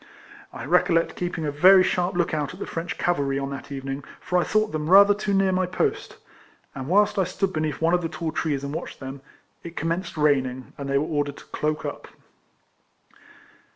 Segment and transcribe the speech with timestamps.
[0.51, 4.03] I recollect keeping a very sharp look out at the French cavalry on that evening,
[4.19, 6.17] for I thought them rather too near my post;
[6.73, 9.21] and whilst I stood beneath one of the tall trees and watched them,
[9.61, 12.07] it com menced raining, and they were ordered to cloak up.